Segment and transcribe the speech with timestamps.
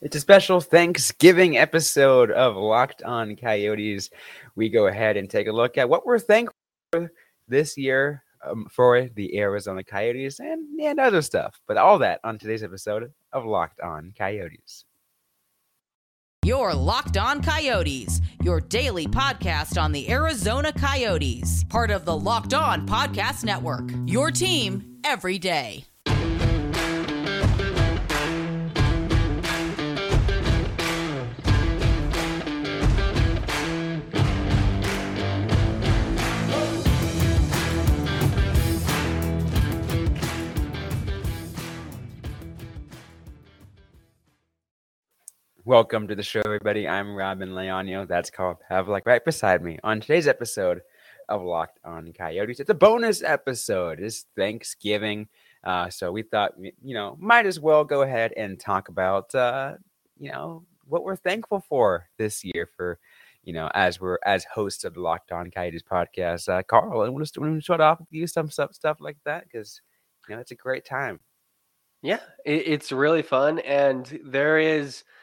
[0.00, 4.10] It's a special Thanksgiving episode of Locked On Coyotes.
[4.54, 6.54] We go ahead and take a look at what we're thankful
[6.92, 7.10] for
[7.48, 11.60] this year um, for the Arizona Coyotes and, and other stuff.
[11.66, 14.84] But all that on today's episode of Locked On Coyotes.
[16.44, 22.54] Your Locked On Coyotes, your daily podcast on the Arizona Coyotes, part of the Locked
[22.54, 23.90] On Podcast Network.
[24.06, 25.87] Your team every day.
[45.68, 46.88] Welcome to the show, everybody.
[46.88, 48.08] I'm Robin Leonio.
[48.08, 49.78] That's Carl Pavlik right beside me.
[49.84, 50.80] On today's episode
[51.28, 54.00] of Locked On Coyotes, it's a bonus episode.
[54.00, 55.28] It's Thanksgiving.
[55.62, 59.74] Uh, so we thought, you know, might as well go ahead and talk about, uh,
[60.18, 62.98] you know, what we're thankful for this year for,
[63.44, 66.48] you know, as we're as hosts of the Locked On Coyotes podcast.
[66.48, 69.82] Uh, Carl, I want to start off with you some stuff, stuff like that because,
[70.30, 71.20] you know, it's a great time.
[72.00, 73.58] Yeah, it, it's really fun.
[73.58, 75.04] And there is–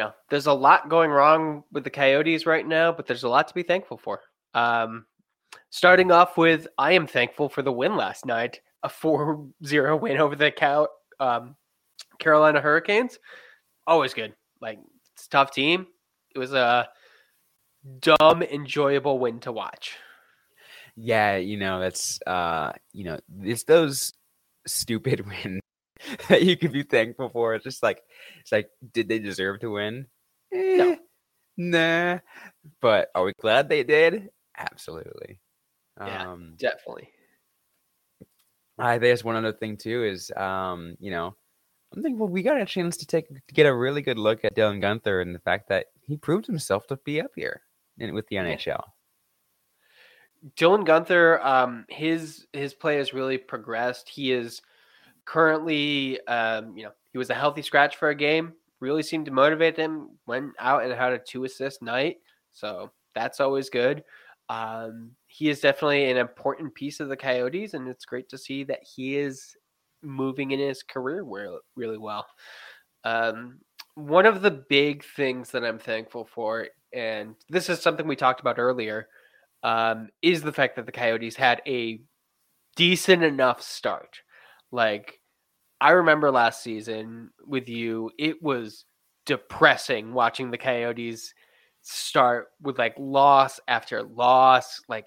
[0.00, 3.48] know, there's a lot going wrong with the Coyotes right now, but there's a lot
[3.48, 4.20] to be thankful for.
[4.54, 5.06] Um,
[5.70, 10.18] starting off with, I am thankful for the win last night, a 4 0 win
[10.18, 10.88] over the Cow,
[11.20, 11.56] um,
[12.18, 13.18] Carolina Hurricanes.
[13.86, 14.34] Always good.
[14.60, 14.78] Like,
[15.14, 15.86] it's tough team.
[16.34, 16.88] It was a
[18.00, 19.96] dumb, enjoyable win to watch.
[20.96, 24.12] Yeah, you know, that's, uh, you know, it's those
[24.66, 25.60] stupid wins
[26.28, 27.54] that you could be thankful for.
[27.54, 28.02] It's just like
[28.40, 30.06] it's like, did they deserve to win?
[30.52, 30.96] Eh, no.
[31.56, 32.18] Nah.
[32.80, 34.28] But are we glad they did?
[34.56, 35.38] Absolutely.
[36.00, 37.08] Yeah, um, definitely.
[38.78, 41.36] I think one other thing too is, um, you know,
[41.94, 44.56] I'm thankful we got a chance to take to get a really good look at
[44.56, 47.62] Dylan Guenther and the fact that he proved himself to be up here
[47.98, 48.82] in, with the NHL.
[50.56, 54.08] Dylan Guenther, um, his his play has really progressed.
[54.08, 54.60] He is
[55.24, 58.52] currently, um, you know, he was a healthy scratch for a game.
[58.80, 60.10] Really seemed to motivate him.
[60.26, 62.16] Went out and had a two assist night,
[62.52, 64.04] so that's always good.
[64.48, 68.64] Um, he is definitely an important piece of the Coyotes, and it's great to see
[68.64, 69.56] that he is
[70.02, 71.24] moving in his career
[71.76, 72.26] really well.
[73.04, 73.60] Um,
[73.94, 78.40] one of the big things that I'm thankful for, and this is something we talked
[78.40, 79.08] about earlier,
[79.62, 82.00] um, is the fact that the Coyotes had a
[82.76, 84.20] decent enough start.
[84.74, 85.20] Like,
[85.80, 88.86] I remember last season with you, it was
[89.24, 91.32] depressing watching the Coyotes
[91.82, 95.06] start with like loss after loss, like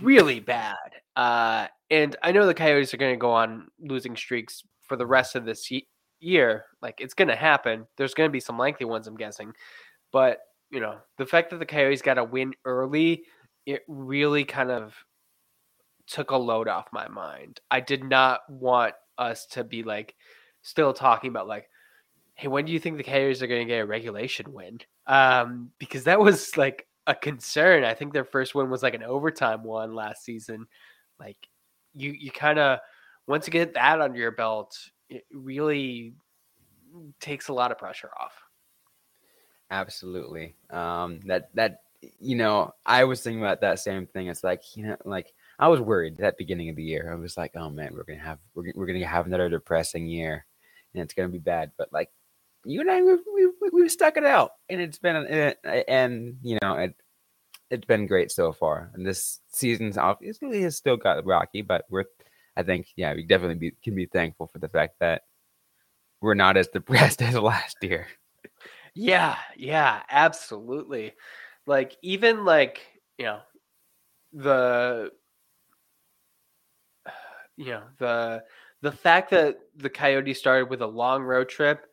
[0.00, 0.74] really bad.
[1.16, 5.06] Uh, and I know the Coyotes are going to go on losing streaks for the
[5.06, 5.70] rest of this
[6.20, 6.64] year.
[6.80, 7.86] Like it's going to happen.
[7.98, 9.52] There's going to be some lengthy ones, I'm guessing.
[10.12, 10.38] But,
[10.70, 13.24] you know, the fact that the Coyotes got a win early,
[13.66, 14.94] it really kind of
[16.06, 17.60] took a load off my mind.
[17.70, 20.14] I did not want us to be like
[20.62, 21.68] still talking about like,
[22.34, 24.78] hey, when do you think the Coyotes are going to get a regulation win?
[25.06, 27.84] Um, because that was like a concern.
[27.84, 30.66] I think their first win was like an overtime one last season.
[31.18, 31.36] Like
[31.94, 32.80] you, you kind of
[33.26, 34.78] once you get that under your belt,
[35.08, 36.14] it really
[37.20, 38.34] takes a lot of pressure off.
[39.70, 40.54] Absolutely.
[40.70, 41.80] Um, that that
[42.20, 44.28] you know, I was thinking about that same thing.
[44.28, 47.10] It's like you know, like I was worried at beginning of the year.
[47.10, 50.44] I was like, oh man, we're gonna have we're, we're gonna have another depressing year,
[50.94, 51.72] and it's gonna be bad.
[51.78, 52.10] But like
[52.64, 55.56] you and I, we've, we've, we've stuck it out, and it's been and,
[55.88, 56.94] and you know it
[57.70, 58.90] it's been great so far.
[58.94, 62.04] And this season's obviously has still got rocky, but we're
[62.56, 65.22] I think yeah, we definitely be, can be thankful for the fact that
[66.20, 68.06] we're not as depressed as last year.
[68.94, 71.12] Yeah, yeah, absolutely.
[71.66, 72.80] Like even like
[73.18, 73.40] you know
[74.32, 75.12] the
[77.56, 78.42] you know the
[78.82, 81.86] the fact that the Coyotes started with a long road trip,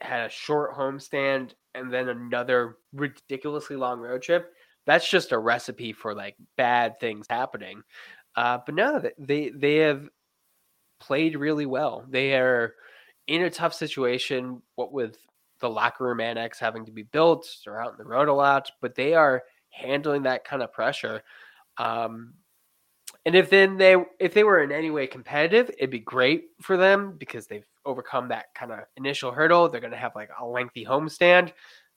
[0.00, 4.52] had a short homestand, and then another ridiculously long road trip.
[4.86, 7.82] That's just a recipe for like bad things happening.
[8.36, 10.08] Uh, but no, they they have
[11.00, 12.04] played really well.
[12.08, 12.74] They are
[13.26, 14.62] in a tough situation.
[14.74, 15.16] What with
[15.60, 18.70] the locker room annex having to be built, they're out in the road a lot,
[18.80, 21.22] but they are handling that kind of pressure.
[21.76, 22.34] Um,
[23.26, 26.76] and if then they if they were in any way competitive, it'd be great for
[26.76, 29.68] them because they've overcome that kind of initial hurdle.
[29.68, 31.52] They're going to have like a lengthy homestand.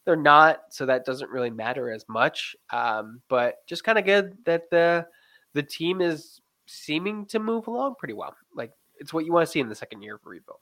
[0.05, 2.55] They're not, so that doesn't really matter as much.
[2.71, 5.07] Um, but just kind of good that the
[5.53, 8.35] the team is seeming to move along pretty well.
[8.55, 10.61] Like it's what you want to see in the second year of rebuild.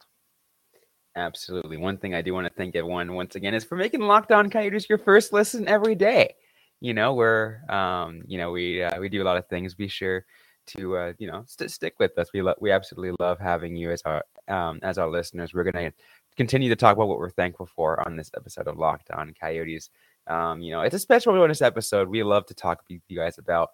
[1.16, 1.78] Absolutely.
[1.78, 4.50] One thing I do want to thank everyone once again is for making Locked On
[4.50, 6.36] Coyotes your first listen every day.
[6.80, 9.74] You know, we're um, you know, we uh, we do a lot of things.
[9.74, 10.24] Be sure
[10.68, 12.30] to uh, you know st- stick with us.
[12.34, 15.54] We lo- we absolutely love having you as our um, as our listeners.
[15.54, 15.92] We're gonna
[16.38, 19.90] continue to talk about what we're thankful for on this episode of Locked On Coyotes.
[20.28, 22.10] Um, you know, it's a special bonus episode.
[22.10, 23.70] We love to talk with you guys about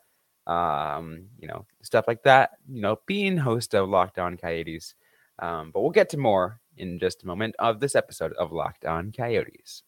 [0.47, 2.51] um, you know, stuff like that.
[2.69, 4.95] You know, being host of Locked On Coyotes.
[5.39, 8.85] Um, but we'll get to more in just a moment of this episode of Locked
[8.85, 9.83] On Coyotes.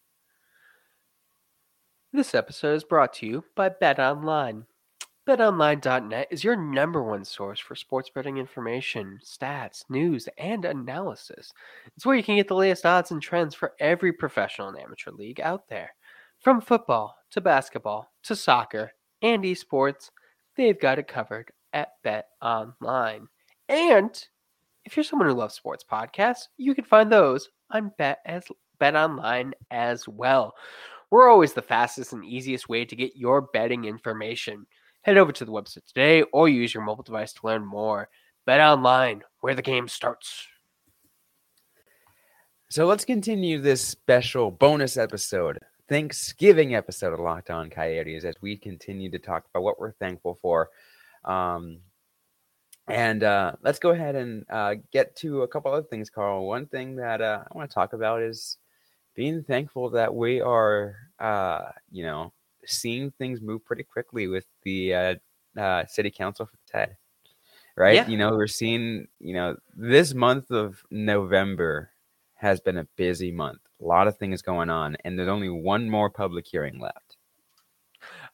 [2.11, 4.65] This episode is brought to you by Bet Online.
[5.29, 11.53] BetOnline.net is your number one source for sports betting information, stats, news, and analysis.
[11.95, 15.11] It's where you can get the latest odds and trends for every professional and amateur
[15.11, 15.93] league out there.
[16.39, 18.91] From football to basketball to soccer
[19.21, 20.09] and esports,
[20.55, 23.27] they've got it covered at Bet Online.
[23.67, 24.19] And
[24.83, 28.45] if you're someone who loves sports podcasts, you can find those on Bet as
[28.79, 30.55] Bet Online as well.
[31.11, 34.65] We're always the fastest and easiest way to get your betting information.
[35.01, 38.09] Head over to the website today or use your mobile device to learn more.
[38.45, 40.47] Bet online, where the game starts.
[42.69, 45.57] So let's continue this special bonus episode,
[45.87, 50.37] Thanksgiving episode of Locked On Coyotes, as we continue to talk about what we're thankful
[50.41, 50.69] for.
[51.25, 51.79] Um,
[52.87, 56.47] and uh, let's go ahead and uh, get to a couple other things, Carl.
[56.47, 58.57] One thing that uh, I want to talk about is
[59.15, 62.33] being thankful that we are, uh, you know,
[62.65, 65.15] seeing things move pretty quickly with the uh,
[65.59, 66.97] uh, city council for Ted,
[67.75, 67.95] right?
[67.95, 68.07] Yeah.
[68.07, 71.91] You know, we're seeing, you know, this month of November
[72.35, 73.59] has been a busy month.
[73.81, 77.17] A lot of things going on, and there's only one more public hearing left.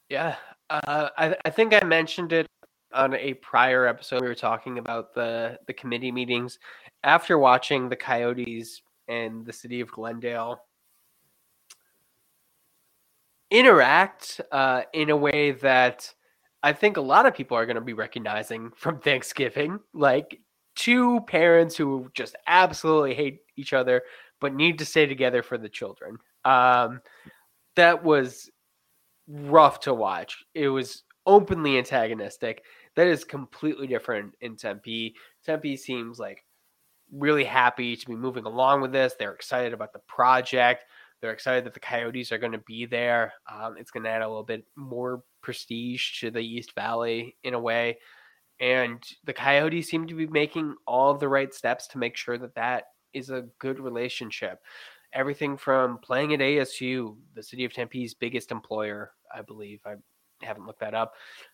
[0.09, 0.35] Yeah,
[0.69, 2.47] uh, I, I think I mentioned it
[2.93, 4.21] on a prior episode.
[4.21, 6.59] We were talking about the the committee meetings
[7.03, 10.61] after watching the Coyotes and the city of Glendale
[13.57, 16.13] interact uh, in a way that
[16.63, 19.79] I think a lot of people are going to be recognizing from Thanksgiving.
[19.93, 20.41] Like
[20.75, 24.01] two parents who just absolutely hate each other
[24.41, 26.17] but need to stay together for the children.
[26.43, 27.01] Um,
[27.75, 28.49] that was
[29.27, 30.43] rough to watch.
[30.53, 32.63] It was openly antagonistic.
[32.95, 35.15] That is completely different in Tempe.
[35.45, 36.43] Tempe seems like
[37.11, 39.15] really happy to be moving along with this.
[39.17, 40.85] They're excited about the project.
[41.21, 43.33] They're excited that the Coyotes are going to be there.
[43.51, 47.53] Um, it's going to add a little bit more prestige to the East Valley in
[47.53, 47.97] a way.
[48.59, 52.55] And the Coyotes seem to be making all the right steps to make sure that
[52.55, 54.59] that is a good relationship.
[55.13, 59.79] Everything from playing at ASU, the city of Tempe's biggest employer, I believe.
[59.85, 59.95] I
[60.41, 61.13] haven't looked that up.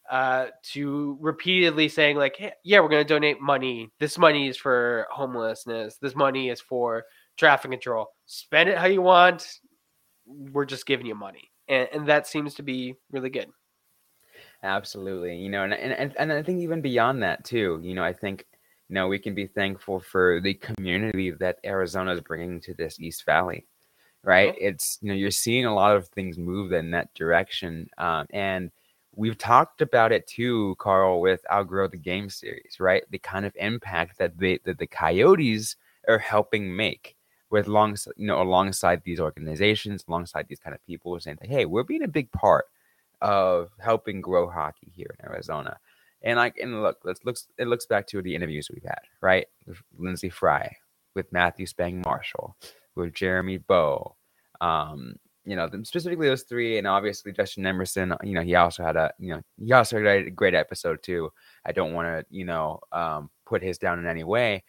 [0.09, 3.91] Uh, to repeatedly saying like, hey, yeah, we're going to donate money.
[3.99, 5.97] This money is for homelessness.
[5.97, 7.05] This money is for
[7.37, 8.07] traffic control.
[8.25, 9.59] Spend it how you want.
[10.25, 13.49] We're just giving you money, and, and that seems to be really good.
[14.63, 18.13] Absolutely, you know, and, and and I think even beyond that too, you know, I
[18.13, 18.45] think
[18.89, 22.99] you know we can be thankful for the community that Arizona is bringing to this
[22.99, 23.65] East Valley,
[24.23, 24.53] right?
[24.59, 28.71] It's you know you're seeing a lot of things move in that direction, um, and
[29.15, 33.03] we've talked about it too, Carl, with Outgrow the Game series, right?
[33.09, 35.75] The kind of impact that they that the Coyotes
[36.07, 37.15] are helping make
[37.51, 41.83] with long, you know, alongside these organizations, alongside these kind of people, saying, "Hey, we're
[41.83, 42.65] being a big part
[43.21, 45.77] of helping grow hockey here in Arizona."
[46.23, 49.47] And like, and look, let's looks it looks back to the interviews we've had, right?
[49.67, 50.75] With Lyndsey Fry,
[51.15, 52.55] with Matthew Spang Marshall,
[52.95, 54.15] with Jeremy Bow,
[54.61, 58.13] um, you know, specifically those three, and obviously Justin Emerson.
[58.23, 61.31] You know, he also had a, you know, he also had a great episode too.
[61.65, 64.63] I don't want to, you know, um, put his down in any way.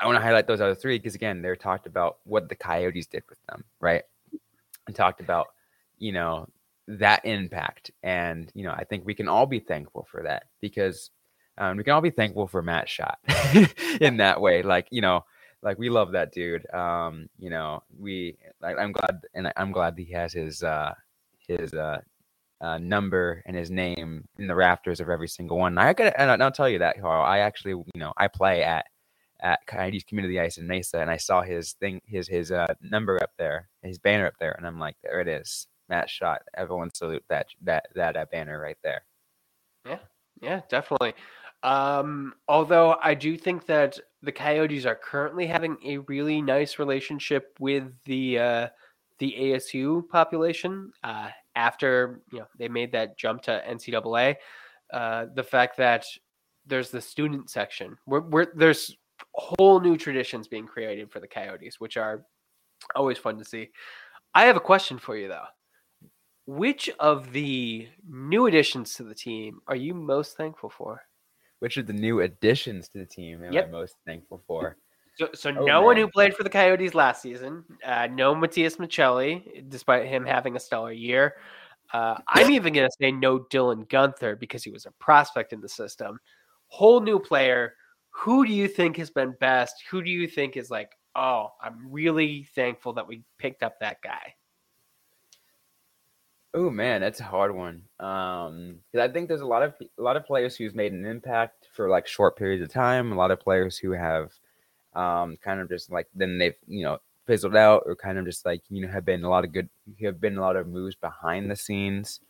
[0.00, 3.06] I want to highlight those other three because again, they're talked about what the Coyotes
[3.06, 4.02] did with them, right?
[4.86, 5.48] And talked about,
[5.98, 6.48] you know,
[6.88, 7.90] that impact.
[8.02, 11.10] And, you know, I think we can all be thankful for that because
[11.58, 13.18] um, we can all be thankful for Matt Shot
[14.00, 14.62] in that way.
[14.62, 15.24] Like, you know,
[15.62, 16.68] like we love that dude.
[16.72, 20.94] Um, you know, we like I'm glad and I'm glad he has his uh
[21.46, 22.00] his uh
[22.62, 25.78] uh, number and his name in the rafters of every single one.
[25.78, 27.24] I got, and I'll tell you that, Carl.
[27.24, 28.84] I actually, you know, I play at
[29.42, 33.22] at Coyotes Community Ice in Mesa, and I saw his thing, his his uh, number
[33.22, 36.42] up there, his banner up there, and I'm like, there it is, Matt Shot.
[36.56, 39.02] Everyone salute that that that uh, banner right there.
[39.86, 39.98] Yeah,
[40.40, 41.14] yeah, definitely.
[41.62, 47.56] Um, although I do think that the Coyotes are currently having a really nice relationship
[47.58, 48.68] with the uh,
[49.18, 54.36] the ASU population uh, after you know they made that jump to NCAA.
[54.92, 56.04] Uh, the fact that
[56.66, 58.96] there's the student section where there's
[59.34, 62.24] whole new traditions being created for the Coyotes, which are
[62.94, 63.70] always fun to see.
[64.34, 65.46] I have a question for you though.
[66.46, 71.02] Which of the new additions to the team are you most thankful for?
[71.60, 73.68] Which of the new additions to the team am Yep.
[73.68, 74.76] I most thankful for?
[75.16, 78.76] So, so Oh, no one who played for the Coyotes last season, uh, no Matias
[78.76, 81.36] Maccelli, despite him having a stellar year.
[81.92, 85.60] Uh, I'm even going to say no Dylan Guenther because he was a prospect in
[85.60, 86.18] the system.
[86.68, 87.74] Whole new player.
[88.10, 89.82] Who do you think has been best?
[89.90, 94.02] Who do you think is like, oh, I'm really thankful that we picked up that
[94.02, 94.34] guy?
[96.52, 97.82] Oh man, that's a hard one.
[98.00, 101.68] Um, I think there's a lot of a lot of players who's made an impact
[101.72, 103.12] for like short periods of time.
[103.12, 104.32] A lot of players who have
[104.94, 108.44] um, kind of just like then they've you know fizzled out or kind of just
[108.44, 109.68] like you know have been a lot of good
[110.02, 112.20] have been a lot of moves behind the scenes.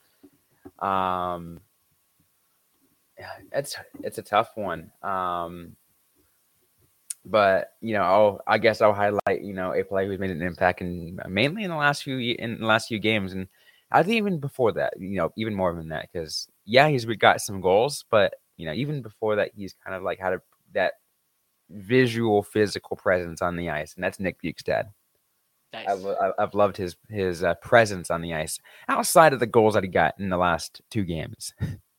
[0.81, 1.61] Um,
[3.53, 4.91] it's it's a tough one.
[5.03, 5.77] Um,
[7.25, 10.43] but you know, I'll, I guess I'll highlight you know a player who's made an
[10.43, 13.47] impact in mainly in the last few in the last few games, and
[13.93, 17.41] I think even before that, you know, even more than that, because yeah, he's got
[17.41, 20.41] some goals, but you know, even before that, he's kind of like had a,
[20.75, 20.95] that
[21.71, 24.87] visual, physical presence on the ice, and that's Nick Bjugstad.
[25.73, 25.87] Nice.
[25.89, 28.59] I've, I've- I've loved his his uh, presence on the ice
[28.89, 31.53] outside of the goals that he got in the last two games.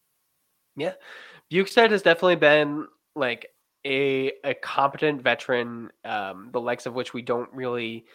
[1.52, 3.48] Bjugstad has definitely been like
[3.86, 8.06] a a competent veteran, um, the likes of which we don't really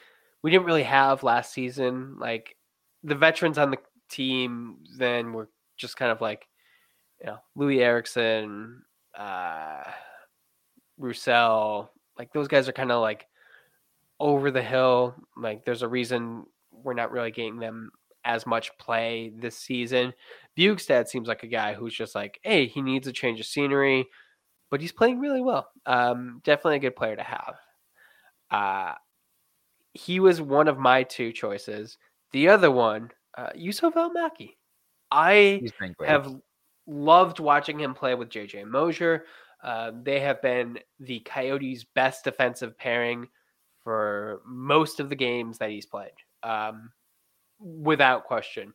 [0.42, 2.16] we didn't really have last season.
[2.18, 2.56] Like
[3.02, 6.46] the veterans on the team then were just kind of like
[7.20, 8.82] you know, Loui Eriksson,
[9.16, 9.82] uh
[10.98, 13.26] Roussel, like those guys are kind of like
[14.20, 15.14] over the hill.
[15.36, 17.90] Like there's a reason we're not really getting them
[18.26, 20.12] as much play this season.
[20.59, 24.06] Bjugstad seems like a guy who's just like, hey, he needs a change of scenery,
[24.71, 25.68] but he's playing really well.
[25.87, 27.54] Um, definitely a good player to have.
[28.50, 28.95] Uh,
[29.95, 31.97] he was one of my two choices.
[32.33, 34.56] The other one, uh, Juuso Valimaki.
[35.11, 36.11] I He's been great.
[36.11, 36.35] have
[36.87, 39.25] loved watching him play with JJ Moser.
[39.62, 43.28] Uh, they have been the Coyotes' best defensive pairing
[43.83, 46.90] for most of the games that he's played, um,
[47.58, 48.72] without question.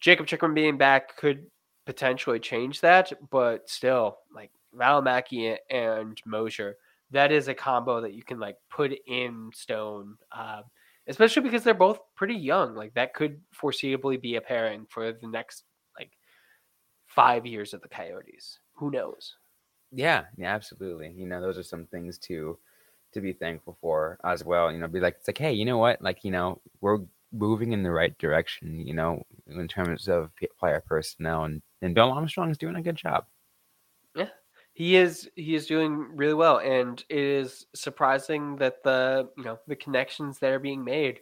[0.00, 1.46] Jakob Chychrun being back could
[1.86, 6.76] potentially change that, but still, like Valimaki and Moser,
[7.10, 10.62] that is a combo that you can like put in stone, uh,
[11.06, 12.74] especially because they're both pretty young.
[12.74, 15.64] Like that could foreseeably be a pairing for the next
[15.98, 16.12] like
[17.06, 18.58] five years of the Coyotes.
[18.74, 19.36] Who knows?
[19.90, 21.12] Yeah, yeah, absolutely.
[21.16, 22.58] You know, those are some things to
[23.14, 24.70] to be thankful for as well.
[24.70, 26.02] You know, be like, it's like, hey, you know what?
[26.02, 26.98] Like, you know, we're
[27.32, 28.86] moving in the right direction.
[28.86, 32.96] You know, in terms of player personnel, and and Bill Armstrong is doing a good
[32.96, 33.26] job.
[34.14, 34.28] Yeah,
[34.72, 39.58] he is he is doing really well, and it is surprising that the you know
[39.66, 41.20] the connections that are being made.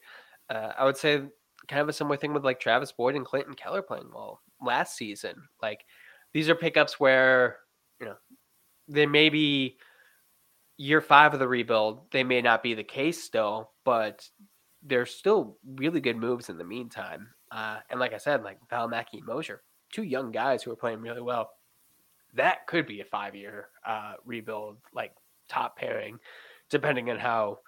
[0.49, 1.23] Uh, I would say
[1.69, 4.97] kind of a similar thing with like Travis Boyd and Clayton Keller playing well last
[4.97, 5.43] season.
[5.61, 5.85] Like
[6.33, 7.59] these are pickups where
[8.01, 8.17] you know
[8.89, 9.79] they may be
[10.77, 12.11] year five of the rebuild.
[12.11, 14.29] They may not be the case still, but
[14.83, 17.29] they're still really good moves in the meantime.
[17.51, 21.01] Uh, and like I said, like Valimaki and Moser, two young guys who are playing
[21.01, 21.51] really well
[22.37, 25.13] that could be a five year uh, rebuild, like
[25.49, 26.19] top pairing,
[26.71, 27.59] depending on how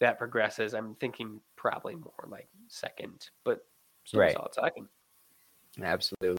[0.00, 0.74] that progresses.
[0.74, 3.64] I'm thinking probably more like second, but
[4.04, 4.34] still Right.
[4.34, 4.88] solid second.
[5.82, 6.38] Absolutely.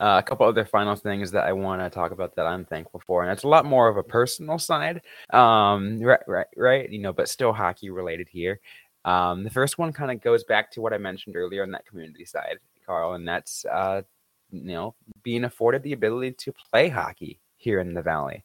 [0.00, 3.00] Uh, a couple other final things that I want to talk about that I'm thankful
[3.06, 6.90] for, and it's a lot more of a personal side, um, right, right, right.
[6.90, 8.58] You know, but still hockey related here.
[9.04, 11.86] Um, the first one kind of goes back to what I mentioned earlier on that
[11.86, 14.02] community side, Carl, and that's uh,
[14.50, 18.44] you know being afforded the ability to play hockey here in the valley.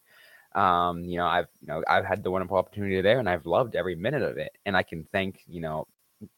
[0.55, 3.75] Um, you know, I've you know I've had the wonderful opportunity there, and I've loved
[3.75, 5.87] every minute of it, and I can thank you know,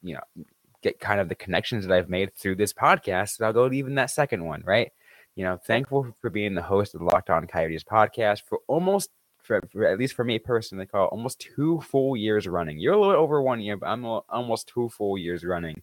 [0.01, 0.43] you know,
[0.81, 3.39] get kind of the connections that I've made through this podcast.
[3.39, 4.91] And I'll go to even that second one, right?
[5.35, 9.09] You know, thankful for being the host of the Locked On Coyotes podcast for almost,
[9.49, 12.77] for, for at least for me personally, call almost two full years running.
[12.77, 15.81] You're a little over one year, but I'm almost two full years running.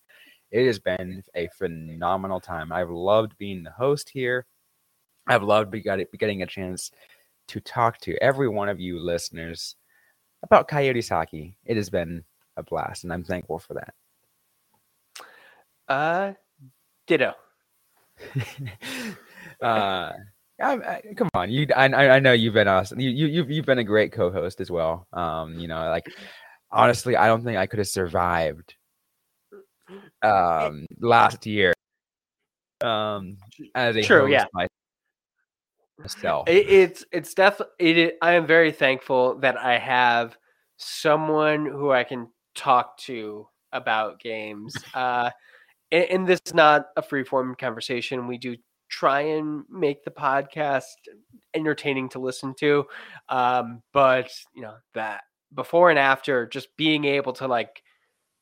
[0.52, 2.70] It has been a phenomenal time.
[2.70, 4.46] I've loved being the host here.
[5.26, 6.92] I've loved getting a chance
[7.49, 9.75] to talk to every one of you listeners
[10.44, 11.56] about Coyotes hockey.
[11.64, 12.23] It has been
[12.56, 13.94] a blast, and I'm thankful for that.
[15.88, 16.32] Uh,
[17.08, 17.32] ditto.
[19.61, 20.12] uh,
[20.60, 21.66] I, I, come on, you.
[21.76, 22.98] I, I know you've been awesome.
[22.98, 25.06] You you you've, you've been a great co-host as well.
[25.12, 26.06] Um, you know, like
[26.70, 28.75] honestly, I don't think I could have survived
[30.22, 31.72] um last year.
[32.82, 33.36] Um,
[33.75, 34.44] as a True, host yeah.
[34.52, 34.66] my-
[36.04, 36.44] Estelle.
[36.46, 38.02] It, it's it's definitely.
[38.02, 40.36] It, I am very thankful that I have
[40.76, 44.75] someone who I can talk to about games.
[44.94, 45.30] Uh,
[45.90, 48.26] and, and this is not a free form conversation.
[48.26, 48.56] We do
[48.88, 50.85] try and make the podcast
[51.55, 52.85] entertaining to listen to,
[53.28, 55.23] um, but you know that
[55.55, 57.83] before and after, just being able to like,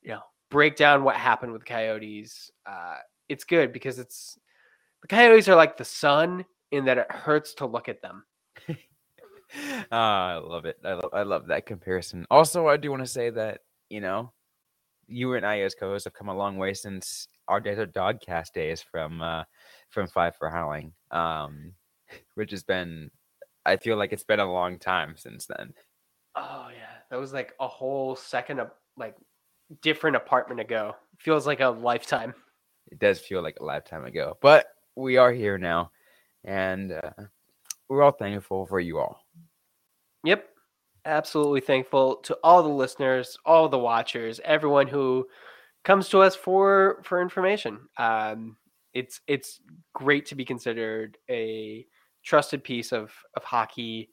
[0.03, 2.51] you know, break down what happened with Coyotes.
[2.67, 2.97] Uh,
[3.29, 4.39] it's good because it's
[5.03, 8.25] the Coyotes are like the sun in that it hurts to look at them.
[9.93, 10.79] Ah, I love it.
[10.85, 12.27] I love, I love that comparison.
[12.29, 14.33] Also, I do want to say that you know,
[15.07, 18.83] you and I as co-hosts have come a long way since our Desert Dogcast days
[18.83, 19.45] from uh,
[19.91, 21.73] from Five for Howling, um,
[22.35, 23.11] which has been.
[23.67, 25.73] I feel like it's been a long time since then.
[26.37, 29.17] Oh yeah, that was like a whole second of like
[29.81, 30.97] different apartment ago.
[31.19, 32.35] Feels like a lifetime.
[32.91, 35.91] It does feel like a lifetime ago, but we are here now,
[36.45, 37.11] and uh,
[37.89, 39.25] we're all thankful for you all.
[40.25, 40.49] Yep.
[41.07, 45.27] Absolutely thankful to all the listeners, all the watchers, everyone who
[45.85, 47.81] comes to us for for information.
[47.99, 48.57] Um,
[48.93, 49.61] it's it's
[49.93, 51.87] great to be considered a
[52.23, 54.11] trusted piece of of hockey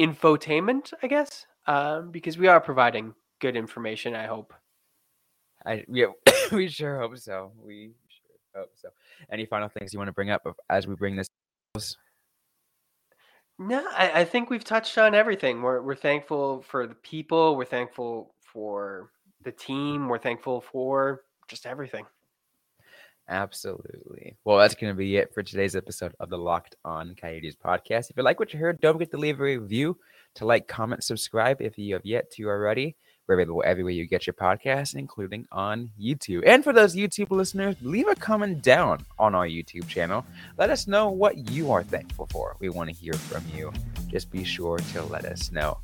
[0.00, 4.14] infotainment, I guess, um, because we are providing good information.
[4.14, 4.54] I hope.
[5.66, 6.06] I yeah,
[6.52, 7.52] we sure hope so.
[7.62, 8.88] We sure hope so.
[9.30, 11.28] Any final things you want to bring up as we bring this?
[13.60, 15.62] No, I, I think we've touched on everything.
[15.62, 17.56] We're we're thankful for the people.
[17.56, 19.10] We're thankful for
[19.44, 20.08] the team.
[20.08, 22.04] We're thankful for just everything.
[23.28, 24.36] Absolutely.
[24.44, 28.10] Well, that's going to be it for today's episode of the Locked On Coyotes podcast.
[28.10, 29.98] If you like what you heard, don't forget to leave a review,
[30.36, 32.96] to like, comment, subscribe if you have yet to already.
[33.26, 36.44] We're available everywhere you get your podcast, including on YouTube.
[36.46, 40.24] And for those YouTube listeners, leave a comment down on our YouTube channel.
[40.56, 42.56] Let us know what you are thankful for.
[42.58, 43.70] We want to hear from you.
[44.06, 45.76] Just be sure to let us know.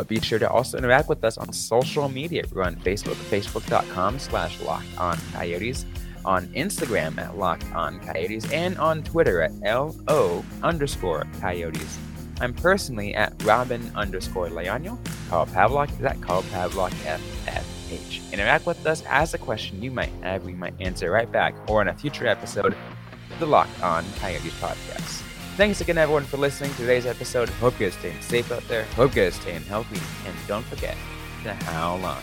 [0.00, 2.44] But be sure to also interact with us on social media.
[2.50, 5.84] We're on Facebook, facebook.com slash locked on coyotes,
[6.24, 11.98] on Instagram at locked on coyotes, and on Twitter at LO underscore coyotes.
[12.40, 14.96] I'm personally at Robin underscore Leano.
[15.28, 18.32] Carl Pavlik is at Carl Pavlik FFH.
[18.32, 21.82] Interact with us, ask a question you might have, we might answer right back, or
[21.82, 25.29] in a future episode of the Locked On Coyotes podcast.
[25.56, 27.48] Thanks again, everyone, for listening to today's episode.
[27.48, 28.84] Hope you're staying safe out there.
[28.96, 30.00] Hope you're staying healthy.
[30.26, 30.96] And don't forget
[31.42, 32.22] to howl on.